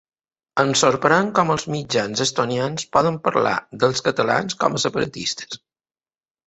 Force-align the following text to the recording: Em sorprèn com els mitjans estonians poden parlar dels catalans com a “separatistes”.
Em 0.61 0.71
sorprèn 0.79 1.29
com 1.39 1.51
els 1.55 1.65
mitjans 1.75 2.25
estonians 2.25 2.89
poden 2.99 3.21
parlar 3.29 3.55
dels 3.85 4.05
catalans 4.09 4.61
com 4.65 4.77
a 4.81 4.85
“separatistes”. 4.89 5.63